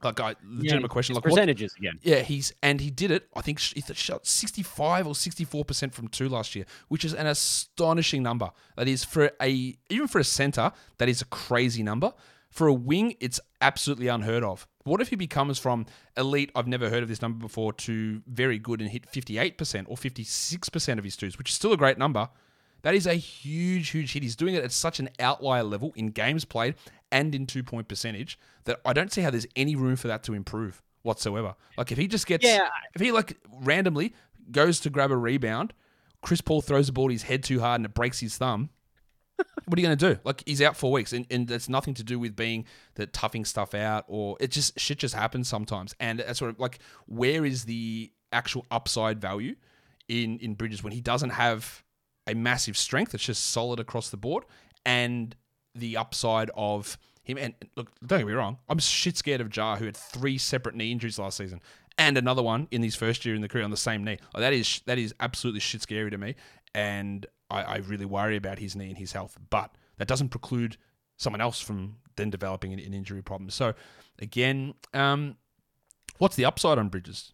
[0.00, 1.14] Like, I legitimate question.
[1.14, 1.98] His Like, what, percentages again.
[2.02, 3.28] yeah, he's and he did it.
[3.34, 7.26] I think he shot sixty-five or sixty-four percent from two last year, which is an
[7.26, 8.50] astonishing number.
[8.76, 12.12] That is for a even for a center, that is a crazy number.
[12.50, 14.68] For a wing, it's absolutely unheard of.
[14.84, 15.84] What if he becomes from
[16.16, 16.52] elite?
[16.54, 19.96] I've never heard of this number before to very good and hit fifty-eight percent or
[19.96, 22.28] fifty-six percent of his twos, which is still a great number.
[22.82, 24.22] That is a huge, huge hit.
[24.22, 26.74] He's doing it at such an outlier level in games played
[27.10, 30.22] and in two point percentage that I don't see how there's any room for that
[30.24, 31.54] to improve whatsoever.
[31.76, 32.68] Like if he just gets, Yeah.
[32.94, 34.14] if he like randomly
[34.50, 35.72] goes to grab a rebound,
[36.22, 38.70] Chris Paul throws the ball at his head too hard and it breaks his thumb.
[39.66, 40.20] what are you going to do?
[40.24, 42.64] Like he's out for weeks, and, and that's nothing to do with being
[42.94, 45.94] the toughing stuff out, or it just shit just happens sometimes.
[46.00, 49.54] And that's sort of like where is the actual upside value
[50.08, 51.84] in in Bridges when he doesn't have
[52.28, 53.14] a massive strength.
[53.14, 54.44] It's just solid across the board,
[54.86, 55.34] and
[55.74, 57.38] the upside of him.
[57.38, 60.74] And look, don't get me wrong, I'm shit scared of Ja, who had three separate
[60.74, 61.60] knee injuries last season,
[61.96, 64.18] and another one in his first year in the career on the same knee.
[64.32, 66.36] Like, that is that is absolutely shit scary to me,
[66.74, 69.36] and I, I really worry about his knee and his health.
[69.50, 70.76] But that doesn't preclude
[71.16, 73.50] someone else from then developing an, an injury problem.
[73.50, 73.74] So
[74.20, 75.36] again, um,
[76.18, 77.32] what's the upside on Bridges?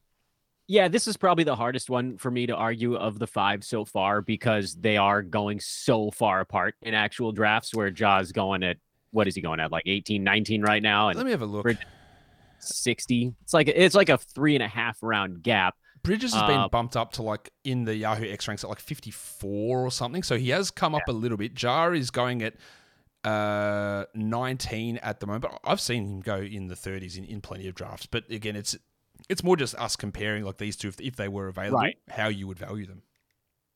[0.66, 3.84] Yeah, this is probably the hardest one for me to argue of the five so
[3.84, 8.78] far because they are going so far apart in actual drafts where Ja's going at
[9.10, 11.46] what is he going at like 18, 19 right now and Let me have a
[11.46, 11.64] look.
[11.64, 11.78] Brid-
[12.60, 13.34] 60.
[13.42, 15.74] It's like it's like a three and a half round gap.
[16.02, 18.80] Bridges has been Uh, bumped up to like in the Yahoo X ranks at like
[18.80, 20.22] 54 or something.
[20.22, 21.60] So he has come up a little bit.
[21.62, 22.54] Ja is going at
[23.24, 25.46] uh, 19 at the moment.
[25.64, 28.06] I've seen him go in the 30s in, in plenty of drafts.
[28.06, 28.76] But again, it's
[29.28, 31.96] it's more just us comparing like these two if, if they were available, Right.
[32.08, 33.02] how you would value them.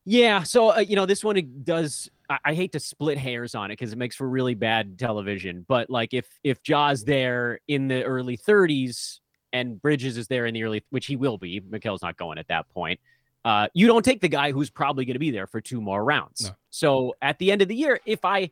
[0.05, 2.09] Yeah, so uh, you know this one does.
[2.31, 5.65] I, I hate to split hairs on it because it makes for really bad television.
[5.69, 9.19] But like if if Ja's there in the early 30s
[9.53, 11.61] and Bridges is there in the early, which he will be.
[11.61, 13.01] Mikal's not going at that point.
[13.45, 16.05] Uh, you don't take the guy who's probably going to be there for two more
[16.05, 16.45] rounds.
[16.45, 16.51] No.
[16.71, 18.51] So at the end of the year, if I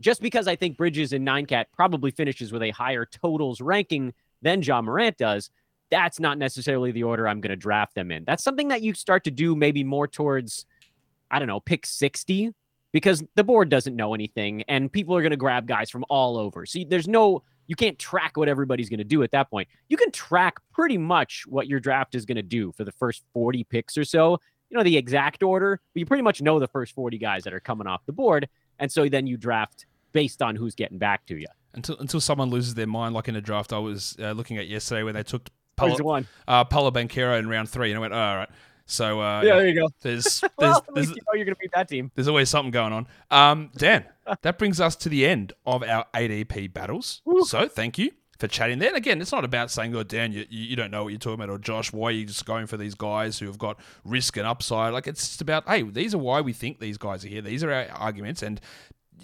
[0.00, 4.14] just because I think Bridges and Nine Cat probably finishes with a higher totals ranking
[4.42, 5.50] than John Morant does,
[5.90, 8.24] that's not necessarily the order I'm going to draft them in.
[8.24, 10.66] That's something that you start to do maybe more towards,
[11.30, 12.52] I don't know, pick 60
[12.92, 16.36] because the board doesn't know anything and people are going to grab guys from all
[16.36, 16.66] over.
[16.66, 19.68] So there's no, you can't track what everybody's going to do at that point.
[19.88, 23.24] You can track pretty much what your draft is going to do for the first
[23.32, 24.38] 40 picks or so.
[24.70, 27.54] You know, the exact order, but you pretty much know the first 40 guys that
[27.54, 28.48] are coming off the board.
[28.78, 31.46] And so then you draft based on who's getting back to you.
[31.74, 34.66] Until until someone loses their mind, like in a draft I was uh, looking at
[34.66, 35.48] yesterday where they took
[35.78, 36.26] Who's the one?
[36.46, 38.48] uh, Paolo Banchero in round three, and I went, oh, all right.
[38.86, 39.88] So uh, Yeah, there you go.
[40.02, 42.10] there's there's, Well, at there's you know you're going to beat that team.
[42.14, 43.06] there's always something going on.
[43.30, 44.04] Um, Dan,
[44.42, 47.20] that brings us to the end of our ADP battles.
[47.44, 48.88] So thank you for chatting there.
[48.88, 51.18] And again, it's not about saying, oh, Dan, you, you you don't know what you're
[51.18, 53.78] talking about, or Josh, why are you just going for these guys who have got
[54.04, 54.92] risk and upside?
[54.94, 57.42] Like, it's just about, hey, these are why we think these guys are here.
[57.42, 58.42] These are our arguments.
[58.42, 58.58] And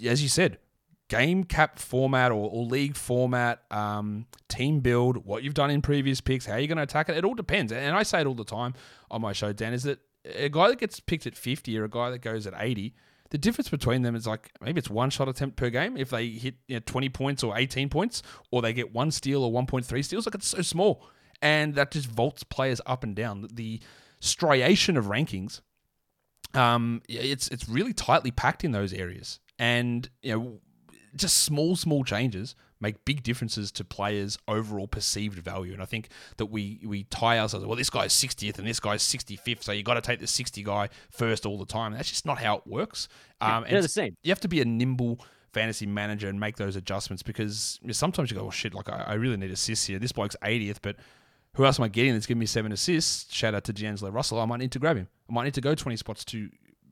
[0.05, 0.59] as you said,
[1.07, 6.21] game cap format or, or league format, um, team build, what you've done in previous
[6.21, 7.71] picks, how you're going to attack it, it all depends.
[7.71, 8.73] And I say it all the time
[9.11, 11.89] on my show, Dan, is that a guy that gets picked at 50 or a
[11.89, 12.95] guy that goes at 80,
[13.29, 16.29] the difference between them is like maybe it's one shot attempt per game if they
[16.29, 20.03] hit you know, 20 points or 18 points, or they get one steal or 1.3
[20.03, 20.25] steals.
[20.25, 21.07] Like it's so small.
[21.41, 23.47] And that just vaults players up and down.
[23.51, 23.81] The
[24.19, 25.61] striation of rankings
[26.55, 30.59] um, it's it's really tightly packed in those areas, and you know,
[31.15, 35.73] just small small changes make big differences to players' overall perceived value.
[35.73, 37.65] And I think that we we tie ourselves.
[37.65, 40.63] Well, this guy's 60th and this guy's 65th, so you got to take the 60
[40.63, 41.93] guy first all the time.
[41.93, 43.07] That's just not how it works.
[43.41, 44.15] Um, They're and the same.
[44.23, 45.19] you have to be a nimble
[45.53, 49.13] fantasy manager and make those adjustments because sometimes you go, oh shit, like I, I
[49.13, 49.99] really need assists here.
[49.99, 50.97] This bloke's 80th, but
[51.53, 53.33] who else am I getting that's giving me seven assists?
[53.33, 54.39] Shout out to D'Angelo Russell.
[54.41, 55.07] I might need to grab him.
[55.29, 56.49] I might need to go 20 spots too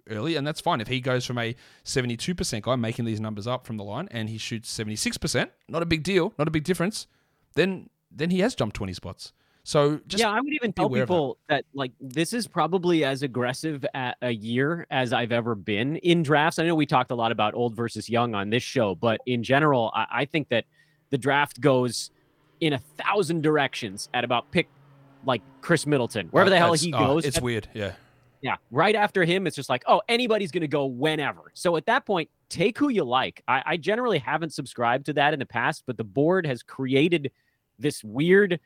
[0.10, 0.82] early, and that's fine.
[0.82, 4.30] If he goes from a 72% guy, making these numbers up from the line, and
[4.30, 7.08] he shoots 76%, not a big deal, not a big difference,
[7.56, 9.34] then then he has jumped 20 spots.
[9.64, 11.00] So just yeah, I would even tell of that.
[11.00, 11.64] people that.
[11.74, 16.60] like this is probably as aggressive at a year as I've ever been in drafts.
[16.60, 19.42] I know we talked a lot about old versus young on this show, but in
[19.42, 20.66] general, I, I think that
[21.12, 22.12] the draft goes
[22.60, 24.68] in a thousand directions at about pick
[25.26, 27.26] like Khris Middleton, wherever uh, the hell he oh, goes.
[27.26, 27.70] it's at- weird.
[27.74, 27.94] Yeah.
[28.44, 31.52] Yeah, right after him, it's just like, oh, anybody's going to go whenever.
[31.54, 33.42] So at that point, take who you like.
[33.48, 37.32] I, I generally haven't subscribed to that in the past, but the board has created
[37.80, 38.60] this weird,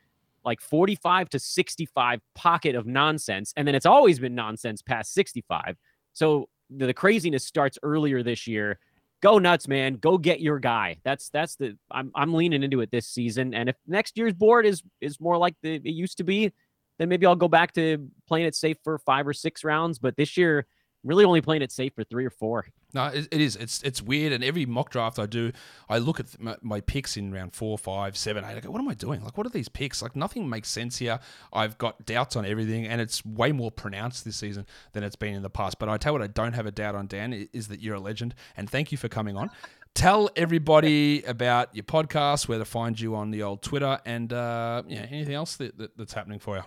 [0.44, 3.54] like 45 to 65 pocket of nonsense.
[3.56, 5.76] And then it's always been nonsense past 65.
[6.12, 8.80] So the, the craziness starts earlier this year.
[9.20, 9.94] Go nuts, man.
[9.94, 10.96] Go get your guy.
[11.04, 13.54] That's that's the I'm I'm leaning into it this season.
[13.54, 16.52] And if next year's board is is more like the it used to be,
[16.98, 19.98] then maybe I'll go back to playing it safe for five or six rounds.
[19.98, 20.66] But this year,
[21.04, 22.66] really only playing it safe for three or four.
[22.94, 23.54] No, it, it is.
[23.56, 24.32] It's it's weird.
[24.32, 25.52] And every mock draft I do,
[25.88, 28.56] I look at my, my picks in round four, five, seven, eight.
[28.56, 29.22] I go, what am I doing?
[29.22, 30.00] Like, what are these picks?
[30.00, 31.20] Like, nothing makes sense here.
[31.52, 35.34] I've got doubts on everything, and it's way more pronounced this season than it's been
[35.34, 35.78] in the past.
[35.78, 37.96] But I tell you what, I don't have a doubt on Dan is that you're
[37.96, 39.50] a legend, and thank you for coming on.
[39.94, 44.82] Tell everybody about your podcast, where to find you on the old Twitter, and uh,
[44.86, 46.62] yeah, anything else that, that, that's happening for you.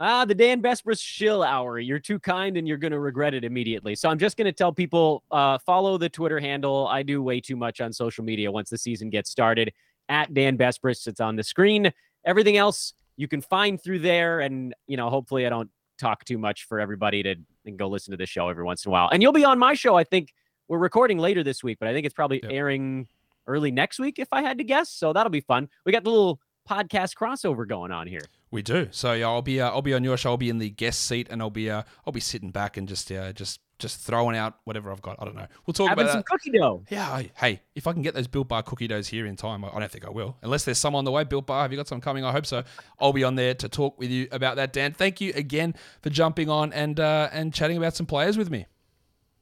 [0.00, 1.78] Ah, the Dan Besbris shill hour.
[1.80, 3.96] You're too kind and you're going to regret it immediately.
[3.96, 6.86] So I'm just going to tell people uh, follow the Twitter handle.
[6.86, 9.72] I do way too much on social media once the season gets started.
[10.08, 11.92] At Dan Besbris, it's on the screen.
[12.24, 14.40] Everything else you can find through there.
[14.40, 17.34] And, you know, hopefully I don't talk too much for everybody to
[17.66, 19.08] and go listen to the show every once in a while.
[19.10, 19.96] And you'll be on my show.
[19.96, 20.32] I think
[20.68, 22.52] we're recording later this week, but I think it's probably Yep.
[22.52, 23.08] airing
[23.48, 24.88] early next week if I had to guess.
[24.90, 25.68] So that'll be fun.
[25.84, 28.22] We got the little podcast crossover going on here.
[28.50, 28.88] We do.
[28.90, 30.30] So yeah, I'll be uh, I'll be on your show.
[30.30, 32.88] I'll be in the guest seat, and I'll be uh, I'll be sitting back and
[32.88, 35.16] just uh, just just throwing out whatever I've got.
[35.20, 35.46] I don't know.
[35.66, 36.26] We'll talk Having about some that.
[36.26, 36.82] cookie dough.
[36.90, 37.08] Yeah.
[37.08, 39.68] I- Hey, if I can get those Built Bar cookie doughs here in time, I
[39.68, 40.36] I don't think I will.
[40.42, 41.24] Unless there's some on the way.
[41.24, 42.24] Built Bar, have you got some coming?
[42.24, 42.64] I hope so.
[42.98, 44.72] I'll be on there to talk with you about that.
[44.72, 48.50] Dan, thank you again for jumping on and uh, and chatting about some players with
[48.50, 48.66] me.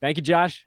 [0.01, 0.67] Thank you, Josh.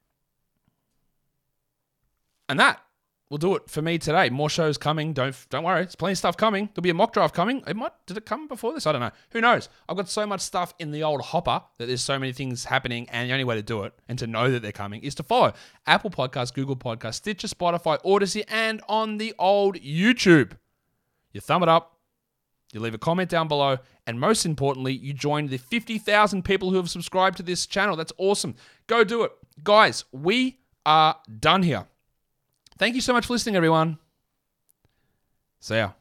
[2.48, 2.82] And that
[3.30, 4.30] will do it for me today.
[4.30, 5.14] More shows coming.
[5.14, 5.82] Don't don't worry.
[5.82, 6.70] There's plenty of stuff coming.
[6.74, 7.64] There'll be a mock draft coming.
[7.68, 8.88] It might did it come before this?
[8.88, 9.12] I don't know.
[9.32, 9.70] Who knows?
[9.88, 13.08] I've got so much stuff in the old hopper that there's so many things happening,
[13.10, 15.24] and the only way to do it and to know that they're coming is to
[15.24, 15.54] follow
[15.86, 20.58] Apple Podcasts, Google Podcasts, Stitcher, Spotify, Audacy, and on the old YouTube.
[21.32, 21.98] You thumb it up.
[22.72, 26.76] You leave a comment down below, and most importantly, you join the 50,000 people who
[26.76, 27.96] have subscribed to this channel.
[27.96, 28.54] That's awesome.
[28.86, 29.32] Go do it.
[29.64, 31.88] Guys, we are done here.
[32.80, 34.00] Thank you so much for listening, everyone.
[35.60, 35.92] See ya.